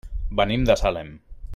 [0.39, 1.15] Venim de Salem.